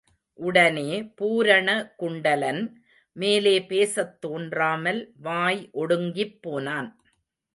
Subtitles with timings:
[0.39, 0.85] உடனே
[1.21, 2.61] பூரணகுண்டலன்
[3.15, 6.89] மேலே பேசத் தோன்றாமல் வாய் ஒடுங்கிப் போனான்.